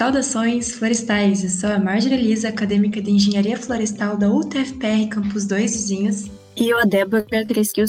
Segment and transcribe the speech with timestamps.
[0.00, 5.72] Saudações florestais, eu sou a Marjorie Elisa, acadêmica de Engenharia Florestal da UTFPR Campus 2
[5.72, 6.30] Vizinhos.
[6.56, 7.26] E eu, a Débora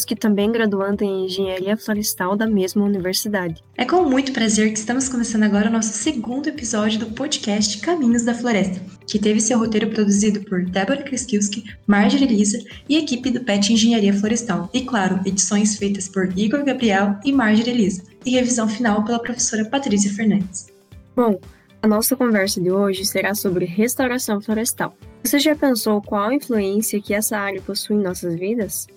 [0.05, 3.63] que também graduanda em Engenharia Florestal da mesma universidade.
[3.77, 8.25] É com muito prazer que estamos começando agora o nosso segundo episódio do podcast Caminhos
[8.25, 13.39] da Floresta, que teve seu roteiro produzido por Débora Kreskiewski, Marjorie Elisa e equipe do
[13.39, 14.69] PET Engenharia Florestal.
[14.73, 19.63] E, claro, edições feitas por Igor Gabriel e Marjorie Elisa, e revisão final pela professora
[19.63, 20.67] Patrícia Fernandes.
[21.15, 21.39] Bom,
[21.81, 24.95] a nossa conversa de hoje será sobre restauração florestal.
[25.23, 28.87] Você já pensou qual a influência que essa área possui em nossas vidas?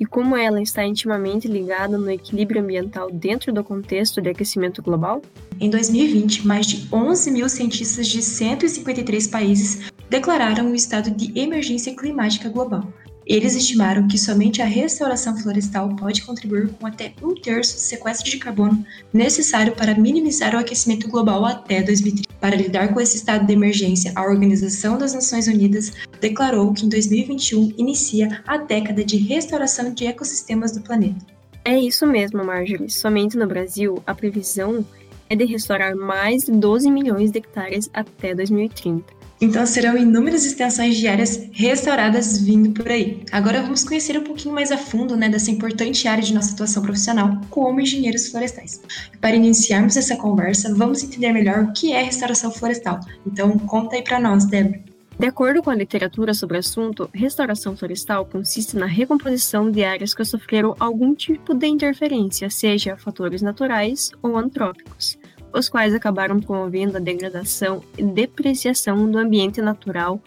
[0.00, 5.22] E como ela está intimamente ligada no equilíbrio ambiental dentro do contexto de aquecimento global?
[5.60, 11.94] Em 2020, mais de 11 mil cientistas de 153 países declararam o estado de emergência
[11.94, 12.92] climática global,
[13.24, 18.28] eles estimaram que somente a restauração florestal pode contribuir com até um terço do sequestro
[18.28, 22.31] de carbono necessário para minimizar o aquecimento global até 2030.
[22.42, 26.88] Para lidar com esse estado de emergência, a Organização das Nações Unidas declarou que em
[26.88, 31.24] 2021 inicia a década de restauração de ecossistemas do planeta.
[31.64, 32.90] É isso mesmo, Marjorie.
[32.90, 34.84] Somente no Brasil, a previsão
[35.30, 39.21] é de restaurar mais de 12 milhões de hectares até 2030.
[39.42, 43.24] Então serão inúmeras extensões de áreas restauradas vindo por aí.
[43.32, 46.80] Agora vamos conhecer um pouquinho mais a fundo né, dessa importante área de nossa atuação
[46.80, 48.80] profissional como engenheiros florestais.
[49.20, 53.00] Para iniciarmos essa conversa, vamos entender melhor o que é restauração florestal.
[53.26, 54.80] Então conta aí para nós, Débora.
[55.18, 60.14] De acordo com a literatura sobre o assunto, restauração florestal consiste na recomposição de áreas
[60.14, 65.18] que sofreram algum tipo de interferência, seja fatores naturais ou antrópicos
[65.52, 70.20] os quais acabaram promovendo a degradação e depreciação do ambiente natural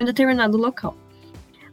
[0.00, 0.96] em determinado local.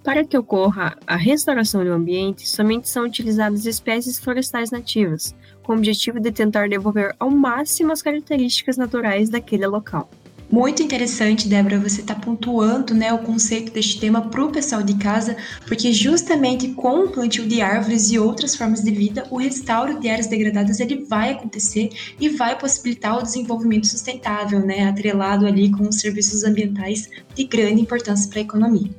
[0.03, 5.75] Para que ocorra a restauração do ambiente, somente são utilizadas espécies florestais nativas, com o
[5.75, 10.09] objetivo de tentar devolver ao máximo as características naturais daquele local.
[10.51, 14.95] Muito interessante, Débora, você está pontuando né, o conceito deste tema para o pessoal de
[14.95, 15.37] casa,
[15.67, 20.09] porque justamente com o plantio de árvores e outras formas de vida, o restauro de
[20.09, 21.89] áreas degradadas ele vai acontecer
[22.19, 27.81] e vai possibilitar o desenvolvimento sustentável, né, atrelado ali com os serviços ambientais de grande
[27.81, 28.89] importância para a economia.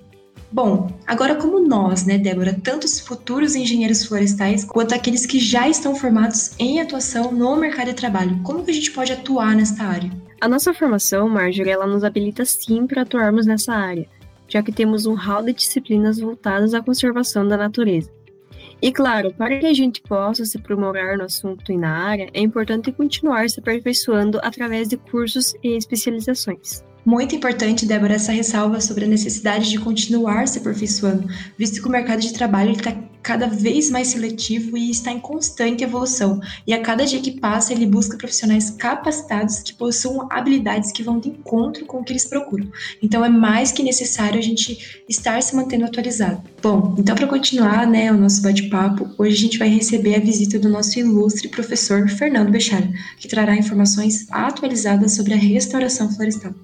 [0.53, 5.69] Bom, agora como nós, né, Débora, tanto os futuros engenheiros florestais quanto aqueles que já
[5.69, 9.85] estão formados em atuação no mercado de trabalho, como que a gente pode atuar nesta
[9.85, 10.11] área?
[10.41, 14.09] A nossa formação, Marjorie, ela nos habilita sim para atuarmos nessa área,
[14.49, 18.11] já que temos um hall de disciplinas voltadas à conservação da natureza.
[18.83, 22.41] E claro, para que a gente possa se aprimorar no assunto e na área, é
[22.41, 26.83] importante continuar se aperfeiçoando através de cursos e especializações.
[27.11, 31.29] Muito importante, Débora, essa ressalva sobre a necessidade de continuar se aperfeiçoando,
[31.59, 35.83] visto que o mercado de trabalho está cada vez mais seletivo e está em constante
[35.83, 36.41] evolução.
[36.65, 41.19] E a cada dia que passa, ele busca profissionais capacitados que possuam habilidades que vão
[41.19, 42.69] de encontro com o que eles procuram.
[43.03, 46.41] Então é mais que necessário a gente estar se mantendo atualizado.
[46.63, 50.61] Bom, então para continuar, né, o nosso bate-papo, hoje a gente vai receber a visita
[50.61, 52.89] do nosso ilustre professor Fernando Bechara,
[53.19, 56.55] que trará informações atualizadas sobre a restauração florestal.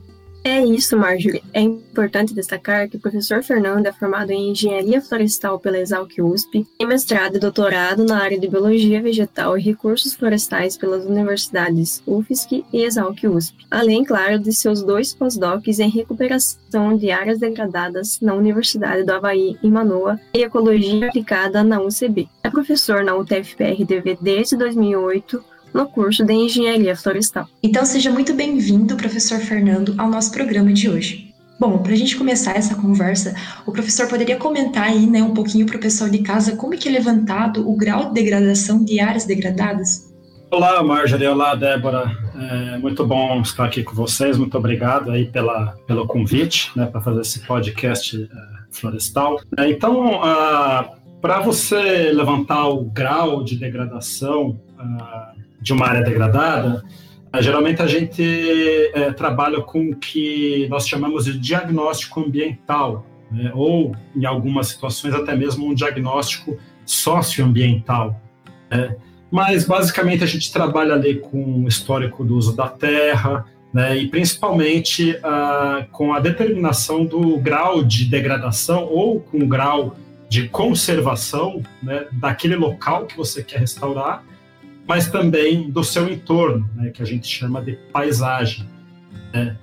[0.47, 1.43] É isso, Marjorie.
[1.53, 6.65] É importante destacar que o professor Fernando é formado em Engenharia Florestal pela Exalc USP,
[6.79, 12.65] tem mestrado e doutorado na área de Biologia Vegetal e Recursos Florestais pelas universidades UFSC
[12.73, 18.33] e Exalc USP, além, claro, de seus dois pós-docs em recuperação de áreas degradadas na
[18.33, 22.29] Universidade do Havaí, em Manoa, e Ecologia Aplicada na UCB.
[22.45, 27.47] É professor na UTFPR-DV desde 2008, no curso de Engenharia Florestal.
[27.63, 31.35] Então seja muito bem-vindo, professor Fernando, ao nosso programa de hoje.
[31.61, 33.35] Bom, para a gente começar essa conversa,
[33.67, 36.79] o professor poderia comentar aí, né, um pouquinho para o pessoal de casa como é
[36.79, 40.15] que é levantado o grau de degradação de áreas degradadas?
[40.51, 41.27] Olá, Marjorie.
[41.27, 42.11] Olá, Débora.
[42.75, 44.39] É muito bom estar aqui com vocês.
[44.39, 48.29] Muito obrigado aí pela, pelo convite, né, para fazer esse podcast é,
[48.71, 49.41] florestal.
[49.59, 50.91] É, então, ah,
[51.21, 55.33] para você levantar o grau de degradação ah,
[55.67, 56.85] de uma área degradada,
[57.33, 58.23] eh, geralmente a gente
[58.95, 63.51] é, trabalha com o que nós chamamos de diagnóstico ambiental, né?
[63.53, 68.21] ou, em algumas situações, até mesmo um diagnóstico socioambiental.
[68.71, 68.95] Né?
[69.29, 73.99] Mas, basicamente, a gente trabalha ali com o histórico do uso da terra, né?
[73.99, 75.19] e principalmente
[75.91, 79.97] com a determinação do grau de degradação ou com o grau
[80.29, 84.25] de conservação né, daquele local que você quer restaurar,
[84.87, 88.69] mas também do seu entorno, né, que a gente chama de paisagem.
[89.33, 89.57] Né?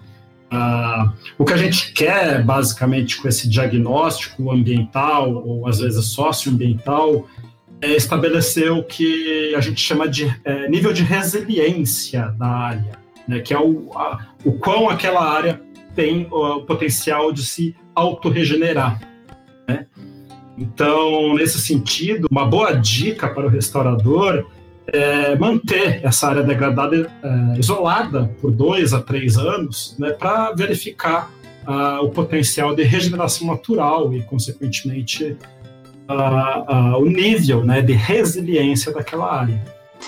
[0.52, 7.28] Ah, o que a gente quer, basicamente, com esse diagnóstico ambiental, ou às vezes socioambiental,
[7.82, 13.04] é estabelecer o que a gente chama de é, nível de resiliência da área.
[13.28, 15.62] né, que é o, a, o quão aquela área
[15.96, 19.00] tem o, o potencial de se autorregenerar.
[19.68, 19.86] Né?
[20.58, 24.46] Então, nesse sentido, uma boa dica para o restaurador
[24.88, 31.32] é manter essa área degradada é, isolada por dois a três anos né, para verificar
[31.68, 35.38] uh, o potencial de regeneração natural e, consequentemente,
[36.10, 39.62] uh, uh, o nível né, de resiliência daquela área.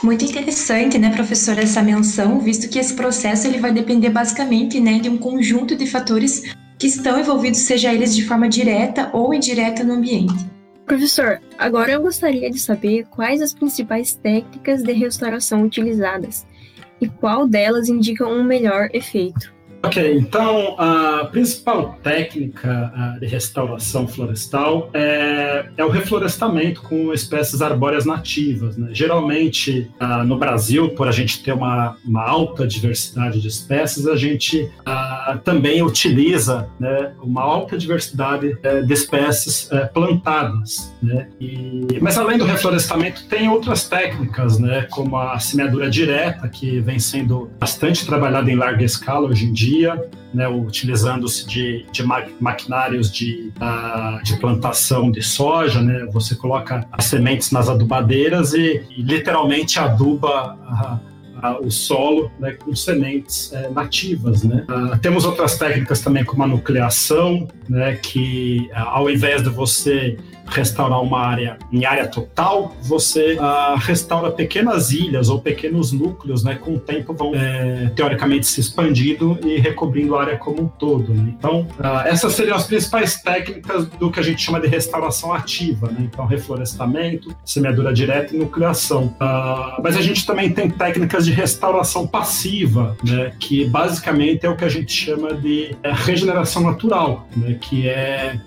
[0.03, 4.99] Muito interessante, né, professor, essa menção, visto que esse processo ele vai depender basicamente né,
[4.99, 9.83] de um conjunto de fatores que estão envolvidos, seja eles de forma direta ou indireta
[9.83, 10.54] no ambiente.
[10.85, 16.45] Professor, agora eu gostaria de saber quais as principais técnicas de restauração utilizadas
[17.01, 19.54] e qual delas indica um melhor efeito.
[19.85, 28.03] Ok, então a principal técnica de restauração florestal é, é, o reflorestamento com espécies arbóreas
[28.03, 28.77] nativas.
[28.77, 28.89] Né?
[28.91, 29.91] Geralmente,
[30.25, 34.69] no Brasil, por a gente ter uma, uma alta diversidade de espécies, a gente
[35.43, 40.93] também utiliza né, uma alta diversidade uh, de espécies eh, plantadas.
[41.01, 41.27] Né?
[41.39, 46.99] E, mas além do reflorestamento, tem outras técnicas, né, como a semeadura direta, que vem
[46.99, 52.03] sendo bastante trabalhada em larga escala hoje em dia dia, né, utilizando-se de, de
[52.39, 58.83] maquinários de, uh, de plantação de soja, né, você coloca as sementes nas adubadeiras e,
[58.95, 61.15] e literalmente aduba uh,
[61.65, 64.43] o solo né, com sementes uh, nativas.
[64.43, 64.65] Né.
[64.67, 71.01] Ah, temos outras técnicas também como a nucleação, né, que ao invés de você restaurar
[71.01, 76.55] uma área em área total, você uh, restaura pequenas ilhas ou pequenos núcleos, né?
[76.55, 81.13] Com o tempo vão, é, teoricamente, se expandindo e recobrindo a área como um todo.
[81.13, 81.33] Né?
[81.37, 85.87] Então, uh, essas seriam as principais técnicas do que a gente chama de restauração ativa,
[85.87, 85.97] né?
[86.01, 89.15] Então, reflorestamento, semeadura direta e nucleação.
[89.19, 93.31] Uh, mas a gente também tem técnicas de restauração passiva, né?
[93.39, 97.57] Que basicamente é o que a gente chama de é, regeneração natural, né?
[97.59, 98.39] Que é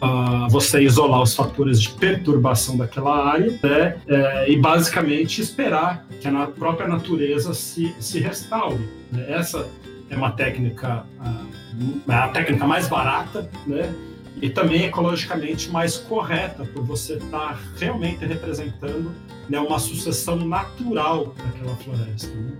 [0.49, 6.29] você isolar os fatores de de perturbação daquela área né, é, e basicamente esperar que
[6.29, 8.89] a própria natureza se, se restaure.
[9.11, 9.27] Né?
[9.29, 9.69] Essa
[10.11, 13.93] é uma técnica, a, a técnica mais barata, né?
[14.41, 19.13] e também ecologicamente mais correta, por você estar realmente representando
[19.49, 22.29] né, uma sucessão natural daquela floresta.
[22.29, 22.53] Né?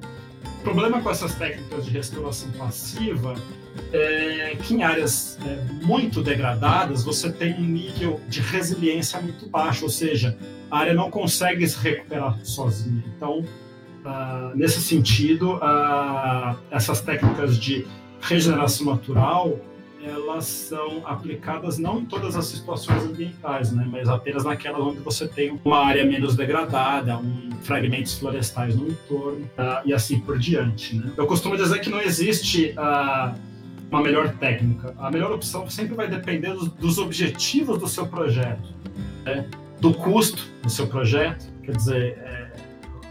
[0.59, 3.35] O problema com essas técnicas de restauração passiva
[3.93, 9.85] é que em áreas é, muito degradadas você tem um nível de resiliência muito baixo,
[9.85, 10.37] ou seja,
[10.71, 13.03] a área não consegue se recuperar sozinha.
[13.17, 13.45] Então,
[14.05, 17.87] ah, nesse sentido, ah, essas técnicas de
[18.21, 19.59] regeneração natural
[20.09, 25.29] elas são aplicadas não em todas as situações ambientais, né, mas apenas naquelas onde você
[25.29, 30.97] tem uma área menos degradada, um, fragmentos florestais no entorno uh, e assim por diante.
[30.97, 31.13] Né.
[31.17, 33.35] Eu costumo dizer que não existe uh,
[33.91, 34.95] uma melhor técnica.
[34.99, 38.75] A melhor opção sempre vai depender dos, dos objetivos do seu projeto,
[39.25, 39.49] né?
[39.81, 41.47] do custo do seu projeto.
[41.63, 42.48] Quer dizer, é,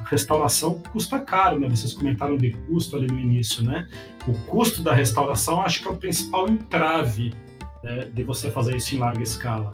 [0.10, 1.70] restauração custa caro, né?
[1.70, 3.88] Vocês comentaram de custo ali no início, né?
[4.28, 7.34] O custo da restauração acho que é o principal entrave
[7.84, 9.74] né, de você fazer isso em larga escala.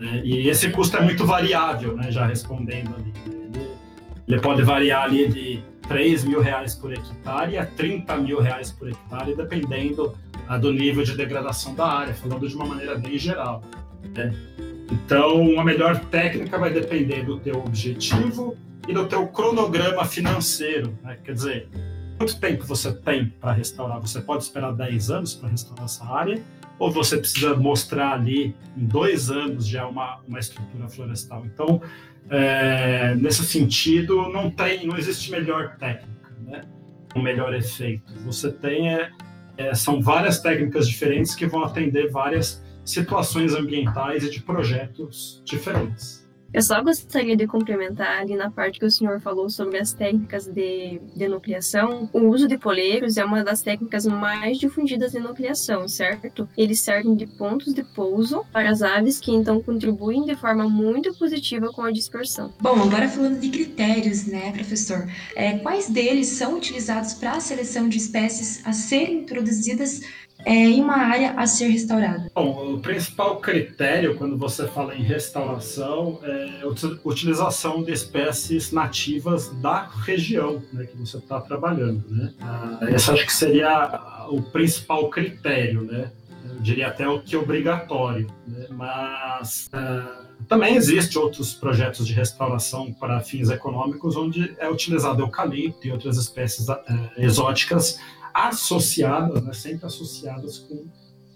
[0.00, 0.22] Né?
[0.24, 2.10] E esse custo é muito variável, né?
[2.10, 3.12] Já respondendo ali.
[3.26, 3.50] Né?
[3.54, 3.68] Ele,
[4.28, 8.88] ele pode variar ali de 3 mil reais por hectare a 30 mil reais por
[8.88, 10.14] hectare, dependendo
[10.60, 13.62] do nível de degradação da área, falando de uma maneira bem geral.
[14.14, 14.34] Né?
[14.90, 20.98] Então, a melhor técnica vai depender do teu objetivo e do teu cronograma financeiro.
[21.02, 21.18] Né?
[21.22, 21.68] Quer dizer,
[22.18, 24.00] quanto tempo você tem para restaurar?
[24.00, 26.42] Você pode esperar 10 anos para restaurar essa área?
[26.78, 31.46] Ou você precisa mostrar ali, em dois anos, já uma, uma estrutura florestal?
[31.46, 31.80] Então,
[32.28, 36.62] é, nesse sentido, não tem, não existe melhor técnica, né?
[37.14, 38.12] um melhor efeito.
[38.24, 39.10] Você tem é,
[39.56, 46.23] é, são várias técnicas diferentes que vão atender várias situações ambientais e de projetos diferentes.
[46.54, 50.46] Eu só gostaria de complementar ali na parte que o senhor falou sobre as técnicas
[50.46, 52.08] de, de nucleação.
[52.12, 56.48] O uso de poleiros é uma das técnicas mais difundidas de nucleação, certo?
[56.56, 61.12] Eles servem de pontos de pouso para as aves que então contribuem de forma muito
[61.14, 62.54] positiva com a dispersão.
[62.60, 65.08] Bom, agora falando de critérios, né, professor?
[65.34, 70.02] É, quais deles são utilizados para a seleção de espécies a serem introduzidas
[70.44, 72.30] é, em uma área a ser restaurada?
[72.34, 79.48] Bom, o principal critério quando você fala em restauração é a utilização de espécies nativas
[79.60, 82.04] da região né, que você está trabalhando.
[82.08, 82.32] Né?
[82.40, 86.10] Ah, esse acho que seria o principal critério, né?
[86.46, 88.66] Eu diria até o que é obrigatório, né?
[88.70, 95.86] mas ah, também existem outros projetos de restauração para fins econômicos onde é utilizado eucalipto
[95.86, 96.82] e outras espécies ah,
[97.16, 97.98] exóticas
[98.34, 100.84] associadas, né, sempre associadas com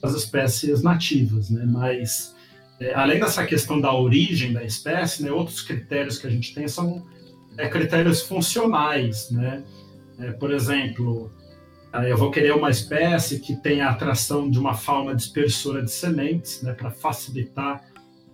[0.02, 1.64] as espécies nativas, né?
[1.64, 2.35] Mas
[2.81, 6.67] é, além dessa questão da origem da espécie, né, outros critérios que a gente tem
[6.67, 7.07] são
[7.57, 9.62] é, critérios funcionais, né?
[10.19, 11.33] É, por exemplo,
[12.07, 16.62] eu vou querer uma espécie que tenha a atração de uma fauna dispersora de sementes,
[16.62, 17.83] né, para facilitar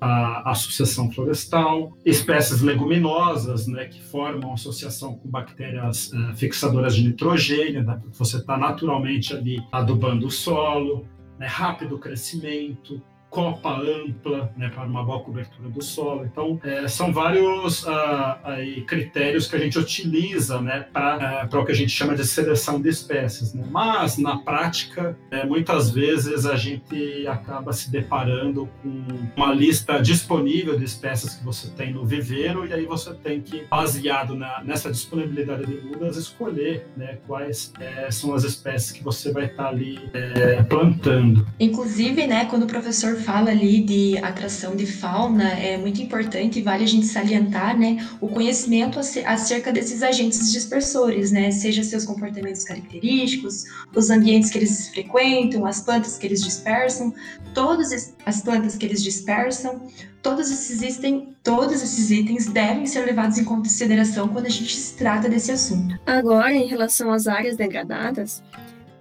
[0.04, 7.04] a, a, sucessão florestal, espécies leguminosas, né, que formam associação com bactérias uh, fixadoras de
[7.04, 11.06] nitrogênio, né, você está naturalmente ali adubando o solo,
[11.38, 13.00] né, rápido crescimento,
[13.34, 16.24] copa ampla, né, para uma boa cobertura do solo.
[16.24, 21.64] Então, é, são vários uh, aí, critérios que a gente utiliza né, para uh, o
[21.64, 23.52] que a gente chama de seleção de espécies.
[23.52, 23.64] Né?
[23.68, 29.04] Mas, na prática, é, muitas vezes a gente acaba se deparando com
[29.36, 33.64] uma lista disponível de espécies que você tem no viveiro, e aí você tem que,
[33.64, 39.32] baseado na, nessa disponibilidade de mudas, escolher né, quais é, são as espécies que você
[39.32, 41.44] vai estar tá ali é, plantando.
[41.58, 46.62] Inclusive, né, quando o professor fala ali de atração de fauna, é muito importante e
[46.62, 52.64] vale a gente salientar, né, o conhecimento acerca desses agentes dispersores, né, seja seus comportamentos
[52.64, 53.64] característicos,
[53.94, 57.14] os ambientes que eles frequentam, as plantas que eles dispersam,
[57.54, 59.80] todas as plantas que eles dispersam,
[60.22, 64.94] todos esses itens, todos esses itens devem ser levados em consideração quando a gente se
[64.96, 65.98] trata desse assunto.
[66.06, 68.42] Agora, em relação às áreas degradadas,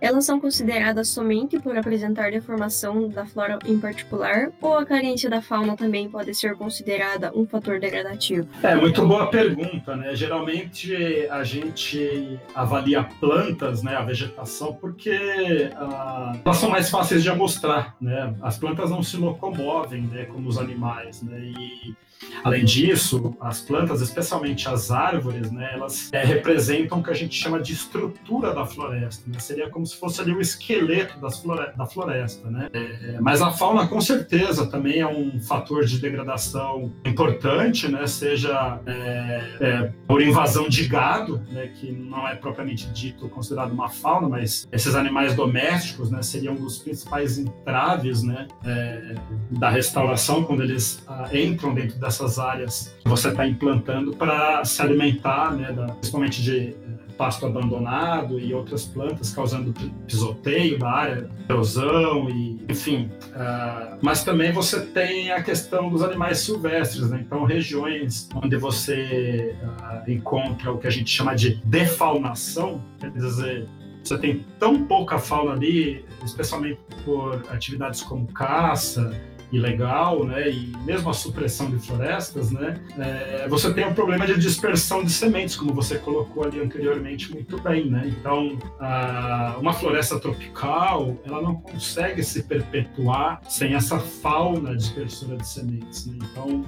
[0.03, 5.41] elas são consideradas somente por apresentar deformação da flora em particular, ou a carência da
[5.41, 8.45] fauna também pode ser considerada um fator degradativo?
[8.62, 10.13] É, muito boa pergunta, né?
[10.13, 10.93] Geralmente
[11.29, 17.95] a gente avalia plantas, né, a vegetação, porque ah, elas são mais fáceis de amostrar,
[18.01, 18.36] né?
[18.41, 21.39] As plantas não se locomovem, né, como os animais, né?
[21.39, 21.95] E
[22.44, 27.36] Além disso, as plantas, especialmente as árvores, né, elas é, representam o que a gente
[27.36, 29.24] chama de estrutura da floresta.
[29.30, 29.39] Né?
[29.39, 32.50] Seria como se fosse ali o esqueleto flore da floresta.
[32.50, 32.70] Né?
[32.74, 38.06] É, mas a fauna, com certeza, também é um fator de degradação importante, né?
[38.08, 41.68] seja é, é por invasão de gado, né?
[41.68, 46.22] que não é propriamente dito considerado uma fauna, mas esses animais domésticos né?
[46.22, 48.48] seriam um dos principais entraves né?
[48.65, 49.15] É,
[49.51, 54.63] da restauração, quando eles ah, entram dentro da essas áreas que você está implantando para
[54.63, 56.75] se alimentar, né, da, principalmente de eh,
[57.17, 59.74] pasto abandonado e outras plantas causando
[60.08, 63.10] pisoteio da área, erosão e enfim.
[63.27, 67.24] Uh, mas também você tem a questão dos animais silvestres, né?
[67.25, 73.67] então regiões onde você uh, encontra o que a gente chama de defaunação, quer dizer
[74.03, 79.17] você tem tão pouca fauna ali, especialmente por atividades como caça,
[79.53, 84.38] ilegal, né, e mesmo a supressão de florestas, né, é, você tem um problema de
[84.39, 88.13] dispersão de sementes, como você colocou ali anteriormente muito bem, né.
[88.19, 95.48] Então, a, uma floresta tropical, ela não consegue se perpetuar sem essa fauna dispersora de
[95.48, 96.05] sementes.
[96.07, 96.17] Né?
[96.31, 96.65] Então,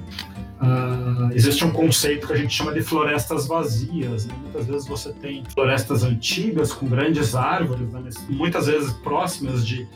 [0.60, 4.26] a, existe um conceito que a gente chama de florestas vazias.
[4.26, 4.36] Né?
[4.42, 9.88] Muitas vezes você tem florestas antigas com grandes árvores, né, muitas vezes próximas de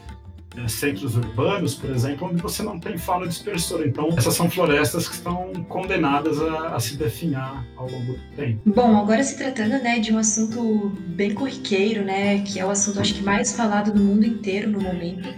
[0.57, 3.87] é, centros urbanos, por exemplo, onde você não tem fauna dispersora.
[3.87, 8.61] Então, essas são florestas que estão condenadas a, a, se definhar ao longo do tempo.
[8.65, 12.99] Bom, agora se tratando né, de um assunto bem corriqueiro, né, que é o assunto
[12.99, 15.29] acho que mais falado no mundo inteiro no momento,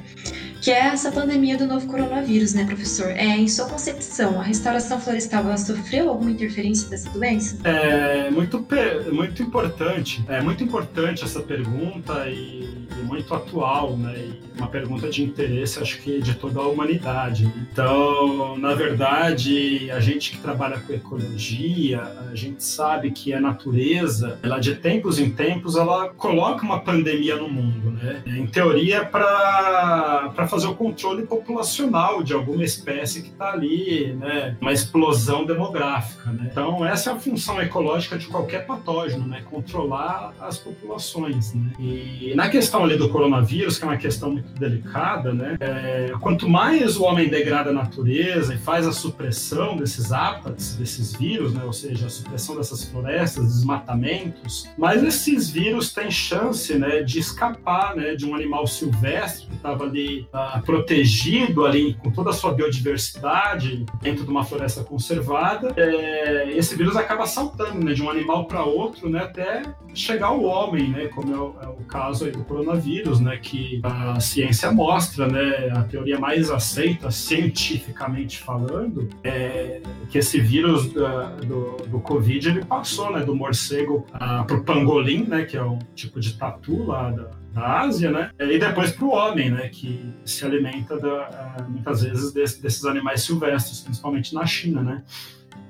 [0.61, 3.09] que é essa pandemia do novo coronavírus, né, professor?
[3.09, 7.57] É, em sua concepção, a restauração florestal sofreu alguma interferência dessa doença?
[7.63, 8.65] É muito,
[9.11, 14.13] muito importante, é muito importante essa pergunta e, e muito atual, né?
[14.17, 17.51] E uma pergunta de interesse, acho que de toda a humanidade.
[17.57, 22.01] Então, na verdade, a gente que trabalha com ecologia,
[22.31, 27.35] a gente sabe que a natureza, ela de tempos em tempos, ela coloca uma pandemia
[27.37, 28.21] no mundo, né?
[28.25, 34.57] Em teoria, para fazer o controle populacional de alguma espécie que está ali, né?
[34.59, 36.49] Uma explosão demográfica, né?
[36.51, 39.41] Então, essa é a função ecológica de qualquer patógeno, né?
[39.49, 41.71] Controlar as populações, né?
[41.79, 45.55] E na questão ali do coronavírus, que é uma questão muito delicada, né?
[45.61, 51.13] É, quanto mais o homem degrada a natureza e faz a supressão desses ápates, desses
[51.13, 51.63] vírus, né?
[51.63, 57.01] Ou seja, a supressão dessas florestas, desmatamentos, mais esses vírus têm chance, né?
[57.03, 58.15] De escapar, né?
[58.15, 60.27] De um animal silvestre que estava ali
[60.65, 66.95] protegido ali com toda a sua biodiversidade dentro de uma floresta conservada, é, esse vírus
[66.95, 71.33] acaba saltando né, de um animal para outro né, até chegar ao homem, né, como
[71.33, 76.19] é o, é o caso do coronavírus, né, que a ciência mostra, né, a teoria
[76.19, 83.35] mais aceita cientificamente falando, é que esse vírus do, do Covid ele passou né, do
[83.35, 88.11] morcego para o pangolim, né, que é um tipo de tatu lá da, da Ásia,
[88.11, 88.31] né?
[88.39, 89.69] E depois para o homem, né?
[89.69, 95.03] Que se alimenta da, muitas vezes desse, desses animais silvestres, principalmente na China, né?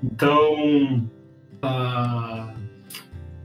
[0.02, 1.08] Então,
[1.64, 2.52] uh,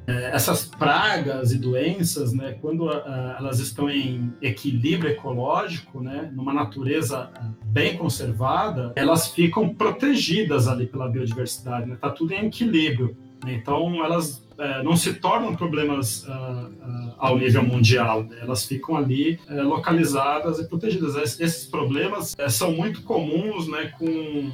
[0.08, 2.58] essas pragas e doenças, né?
[2.62, 3.02] Quando uh,
[3.38, 6.32] elas estão em equilíbrio ecológico, né?
[6.34, 7.32] Numa natureza
[7.66, 11.98] bem conservada, elas ficam protegidas ali pela biodiversidade, né?
[12.00, 13.18] Tá tudo em equilíbrio.
[13.46, 18.38] Então, elas é, não se tornam problemas uh, uh, ao nível mundial, né?
[18.42, 21.16] elas ficam ali uh, localizadas e protegidas.
[21.40, 24.52] esses problemas são muito comuns né, com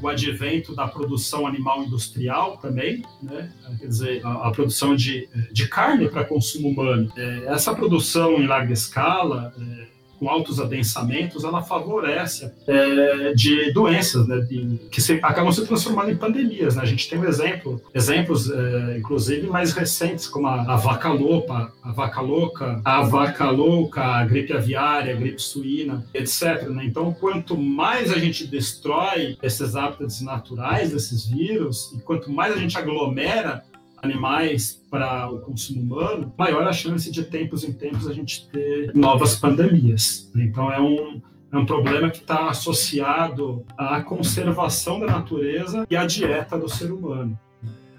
[0.00, 3.52] o advento da produção animal industrial também, né?
[3.78, 7.12] quer dizer, a, a produção de, de carne para consumo humano.
[7.46, 9.52] Essa produção em larga escala
[10.24, 16.10] com altos adensamentos, ela favorece é, de doenças, né, de, que se, acabam se transformando
[16.10, 16.76] em pandemias.
[16.76, 16.82] Né?
[16.82, 21.70] A gente tem um exemplo, exemplos, é, inclusive, mais recentes, como a, a, vaca louca,
[21.82, 26.68] a vaca louca, a vaca louca, a gripe aviária, a gripe suína, etc.
[26.70, 26.86] Né?
[26.86, 32.56] Então, quanto mais a gente destrói esses hábitats naturais desses vírus, e quanto mais a
[32.56, 33.62] gente aglomera
[34.04, 38.94] animais para o consumo humano, maior a chance de tempos em tempos a gente ter
[38.94, 40.30] novas pandemias.
[40.36, 41.20] Então é um,
[41.52, 46.92] é um problema que está associado à conservação da natureza e à dieta do ser
[46.92, 47.38] humano.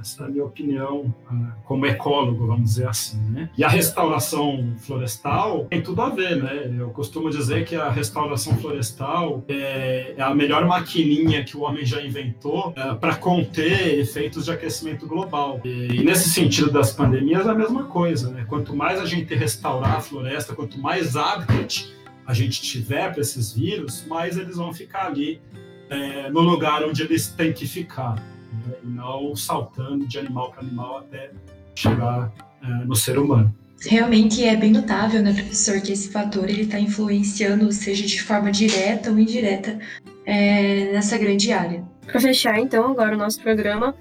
[0.06, 3.20] Essa é a minha opinião ah, como ecólogo, vamos dizer assim.
[3.32, 3.50] Né?
[3.58, 6.36] E a restauração florestal tem tudo a ver.
[6.36, 6.76] Né?
[6.78, 11.84] Eu costumo dizer que a restauração florestal é, é a melhor maquininha que o homem
[11.84, 15.60] já inventou é, para conter efeitos de aquecimento global.
[15.66, 18.30] E, nesse sentido das pandemias é a mesma coisa.
[18.30, 18.46] Né?
[18.48, 21.92] Quanto mais a gente restaurar a floresta, quanto mais habitat
[22.28, 25.42] a gente tiver para esses vírus, mais eles vão ficar ali
[25.90, 28.76] é, no lugar onde eles têm que ficar né?
[28.84, 31.32] e não saltando de animal para animal até
[31.76, 32.32] chegar
[32.64, 33.54] é, no ser humano.
[33.82, 38.52] Realmente é bem notável, né, professor, que esse fator ele está influenciando, seja de forma
[38.52, 39.78] direta ou indireta,
[40.26, 41.84] é, nessa grande área.
[42.06, 43.96] Para fechar, então, agora o nosso programa,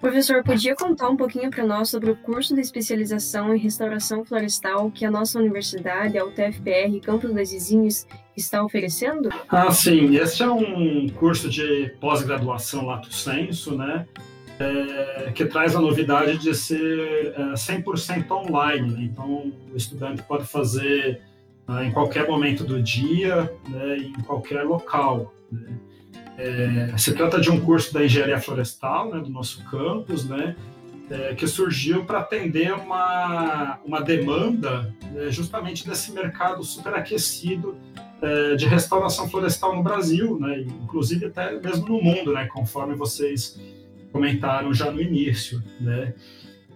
[0.00, 4.90] professor podia contar um pouquinho para nós sobre o curso de especialização em restauração florestal
[4.90, 8.06] que a nossa universidade, a UTFPR Campos das Vizinhos,
[8.36, 9.30] está oferecendo?
[9.48, 10.16] Ah, sim.
[10.16, 14.06] Esse é um curso de pós-graduação lato senso, né?
[14.58, 18.90] É, que traz a novidade de ser é, 100% online.
[18.90, 18.98] Né?
[19.02, 21.20] Então, o estudante pode fazer
[21.66, 25.34] ah, em qualquer momento do dia, né, em qualquer local.
[25.50, 25.68] Né?
[26.38, 30.54] É, se trata de um curso da engenharia florestal, né, do nosso campus, né,
[31.10, 37.76] é, que surgiu para atender uma, uma demanda é, justamente desse mercado superaquecido
[38.20, 43.58] é, de restauração florestal no Brasil, né, inclusive até mesmo no mundo, né, conforme vocês
[44.12, 45.62] comentaram já no início.
[45.80, 46.12] Né.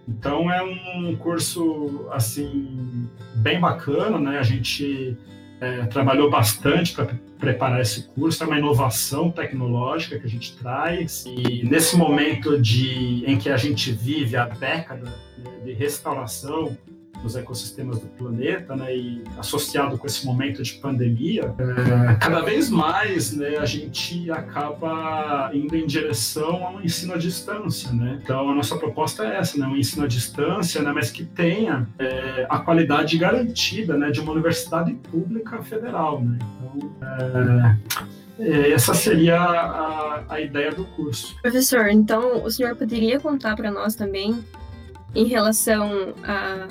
[0.07, 4.39] Então é um curso assim bem bacana, né?
[4.39, 5.17] A gente
[5.61, 7.07] é, trabalhou bastante para
[7.39, 11.23] preparar esse curso, é uma inovação tecnológica que a gente traz.
[11.25, 15.05] E nesse momento de, em que a gente vive a década
[15.37, 16.75] né, de restauração
[17.21, 22.69] dos ecossistemas do planeta, né, e associado com esse momento de pandemia, é, cada vez
[22.69, 28.19] mais, né, a gente acaba indo em direção a um ensino à distância, né?
[28.23, 31.87] Então a nossa proposta é essa, né, um ensino à distância, né, mas que tenha
[31.99, 36.37] é, a qualidade garantida, né, de uma universidade pública federal, né?
[36.39, 36.91] Então
[38.39, 41.35] é, é essa seria a, a, ideia do curso.
[41.41, 44.43] Professor, então o senhor poderia contar para nós também
[45.13, 46.67] em relação a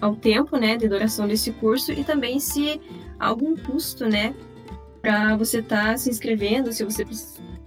[0.00, 2.80] ao tempo, né, de duração desse curso e também se
[3.18, 4.34] há algum custo, né,
[5.00, 7.04] para você estar tá se inscrevendo, se você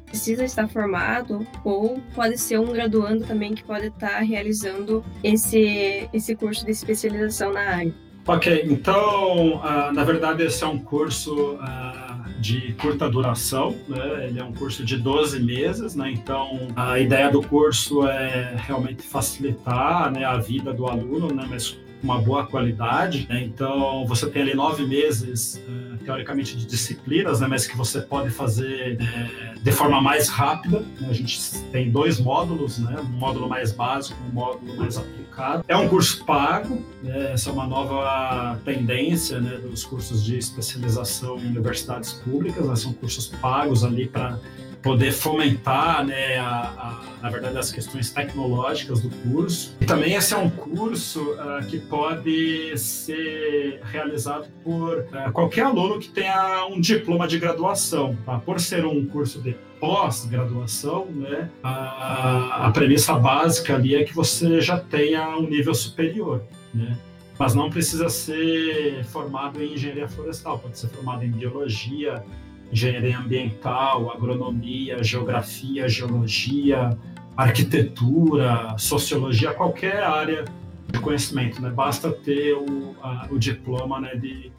[0.06, 6.10] precisa estar formado ou pode ser um graduando também que pode estar tá realizando esse
[6.14, 7.94] esse curso de especialização na área.
[8.28, 14.28] Ok, então, uh, na verdade, esse é um curso uh, de curta duração, né?
[14.28, 16.12] ele é um curso de 12 meses, né?
[16.12, 21.48] então a ideia do curso é realmente facilitar né, a vida do aluno, né?
[21.50, 23.28] mas uma boa qualidade.
[23.30, 23.44] Né?
[23.44, 27.48] Então, você tem ali nove meses, é, teoricamente, de disciplinas, né?
[27.48, 30.80] mas que você pode fazer é, de forma mais rápida.
[31.00, 31.08] Né?
[31.10, 31.40] A gente
[31.72, 32.96] tem dois módulos, né?
[33.00, 35.64] um módulo mais básico, um módulo mais aplicado.
[35.68, 37.34] É um curso pago, né?
[37.34, 39.58] essa é uma nova tendência né?
[39.58, 42.76] dos cursos de especialização em universidades públicas, né?
[42.76, 44.40] são cursos pagos ali para
[44.82, 49.76] poder fomentar, né, a, a, na verdade, as questões tecnológicas do curso.
[49.80, 56.00] E também esse é um curso uh, que pode ser realizado por uh, qualquer aluno
[56.00, 58.18] que tenha um diploma de graduação.
[58.26, 58.40] Tá?
[58.40, 64.62] Por ser um curso de pós-graduação, né, a, a premissa básica ali é que você
[64.62, 66.44] já tenha um nível superior.
[66.74, 66.98] Né?
[67.40, 72.24] mas não precisa ser formado em engenharia florestal, pode ser formado em biologia,
[72.72, 76.98] engenharia ambiental, agronomia, geografia, geologia,
[77.36, 80.46] arquitetura, sociologia, qualquer área
[80.88, 81.70] de conhecimento, né?
[81.70, 84.52] Basta ter o, a, o diploma né, de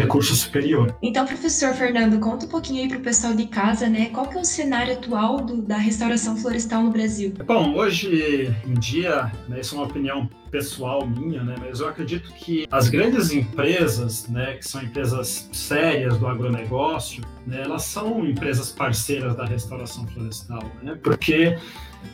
[0.00, 0.94] recurso superior.
[1.02, 4.10] Então, professor Fernando, conta um pouquinho aí para o pessoal de casa, né?
[4.12, 7.32] Qual que é o cenário atual do, da restauração florestal no Brasil?
[7.46, 12.32] Bom, hoje em dia, né, isso é uma opinião pessoal minha, né, mas eu acredito
[12.32, 18.70] que as grandes empresas, né, que são empresas sérias do agronegócio, né, elas são empresas
[18.70, 21.56] parceiras da restauração florestal, né, porque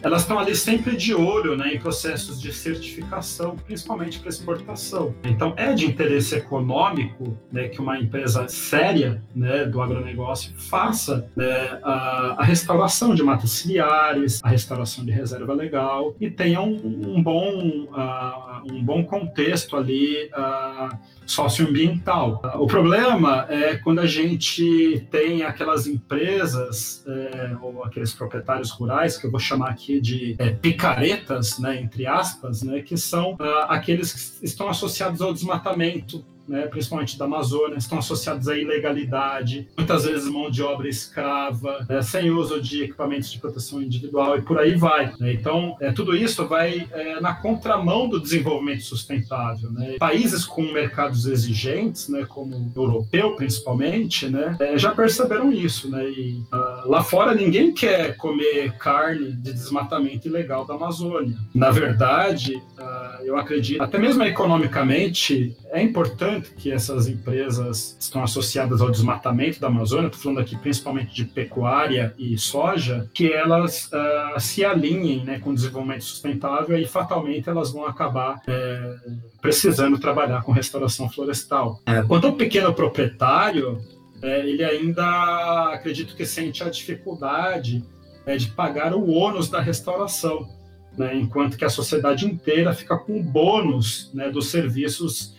[0.03, 5.15] elas estão ali sempre de olho né, em processos de certificação, principalmente para exportação.
[5.25, 11.79] Então, é de interesse econômico né, que uma empresa séria né, do agronegócio faça né,
[11.83, 17.23] a, a, restauração de matas ciliares, a restauração de reserva legal e tenha um, um
[17.23, 20.31] bom, uh, um bom contexto ali.
[20.33, 22.41] Uh, socioambiental.
[22.55, 29.27] O problema é quando a gente tem aquelas empresas é, ou aqueles proprietários rurais, que
[29.27, 34.39] eu vou chamar aqui de é, picaretas, né, entre aspas, né, que são ah, aqueles
[34.39, 40.29] que estão associados ao desmatamento né, principalmente da Amazônia, estão associados à ilegalidade, muitas vezes
[40.29, 44.75] mão de obra escrava, né, sem uso de equipamentos de proteção individual e por aí
[44.75, 45.13] vai.
[45.19, 45.33] Né?
[45.33, 49.71] Então, é, tudo isso vai é, na contramão do desenvolvimento sustentável.
[49.71, 49.97] Né?
[49.99, 55.89] Países com mercados exigentes, né, como o europeu principalmente, né, é, já perceberam isso.
[55.97, 61.37] E, uh, lá fora ninguém quer comer carne de desmatamento ilegal da Amazônia.
[61.55, 68.81] Na verdade, uh, eu acredito, até mesmo economicamente, é importante que essas empresas estão associadas
[68.81, 74.41] ao desmatamento da Amazônia, estou falando aqui principalmente de pecuária e soja, que elas uh,
[74.41, 78.97] se alinhem né, com o desenvolvimento sustentável e fatalmente elas vão acabar é,
[79.41, 81.81] precisando trabalhar com restauração florestal.
[81.87, 83.81] É, quanto ao pequeno proprietário,
[84.23, 87.85] é, ele ainda acredito que sente a dificuldade
[88.25, 90.49] é, de pagar o ônus da restauração.
[90.97, 95.36] Né, enquanto que a sociedade inteira fica com o bônus né, dos serviços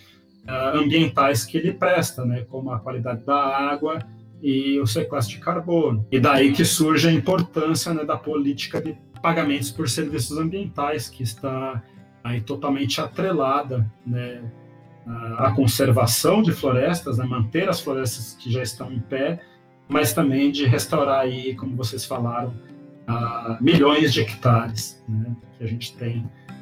[0.47, 3.99] ambientais que ele presta, né, como a qualidade da água
[4.41, 6.05] e o sequestro de carbono.
[6.11, 11.23] E daí que surge a importância né, da política de pagamentos por serviços ambientais, que
[11.23, 11.83] está
[12.23, 14.41] aí totalmente atrelada né,
[15.37, 19.41] à conservação de florestas, né, manter as florestas que já estão em pé,
[19.87, 22.53] mas também de restaurar aí, como vocês falaram,
[23.61, 26.56] milhões de hectares né, que a gente tem é,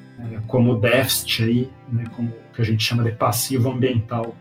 [0.48, 4.36] como déficit aí, né, como que a gente chama de passivo ambiental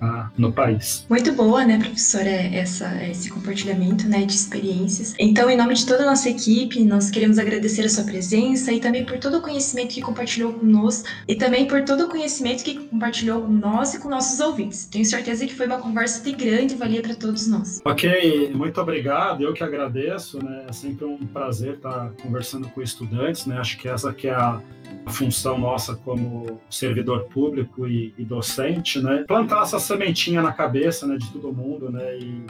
[0.00, 1.06] ah, no país.
[1.08, 5.14] Muito boa, né, professora, essa, esse compartilhamento né, de experiências.
[5.18, 8.80] Então, em nome de toda a nossa equipe, nós queremos agradecer a sua presença e
[8.80, 12.74] também por todo o conhecimento que compartilhou conosco e também por todo o conhecimento que
[12.74, 14.86] compartilhou com nós e com nossos ouvintes.
[14.86, 17.80] Tenho certeza que foi uma conversa de grande valia para todos nós.
[17.84, 19.42] Ok, muito obrigado.
[19.42, 20.66] Eu que agradeço, né?
[20.68, 23.58] É sempre um prazer estar conversando com estudantes, né?
[23.58, 24.60] Acho que essa que é a
[25.06, 29.24] função nossa como servidor público e, e, docente, né?
[29.26, 32.18] Plantar essa sementinha na cabeça, né, de todo mundo, né?
[32.18, 32.42] E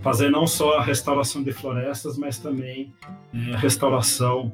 [0.00, 2.92] fazer não só a restauração de florestas, mas também
[3.34, 4.50] é, a restauração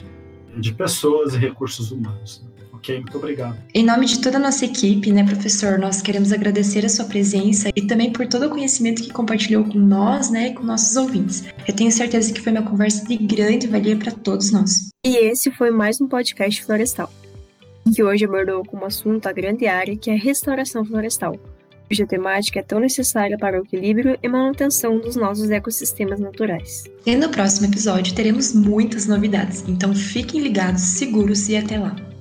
[0.56, 2.42] de pessoas e recursos humanos.
[2.44, 2.50] Né?
[2.72, 3.56] Ok, muito obrigado.
[3.74, 7.70] Em nome de toda a nossa equipe, né, professor, nós queremos agradecer a sua presença
[7.74, 11.44] e também por todo o conhecimento que compartilhou com nós, né, e com nossos ouvintes.
[11.66, 14.90] Eu tenho certeza que foi uma conversa de grande valia para todos nós.
[15.04, 17.10] E esse foi mais um podcast florestal
[17.92, 21.36] que hoje abordou como assunto a grande área que é a restauração florestal,
[21.88, 26.84] cuja temática é tão necessária para o equilíbrio e manutenção dos nossos ecossistemas naturais.
[27.04, 32.13] E no próximo episódio teremos muitas novidades, então fiquem ligados, seguros e até lá!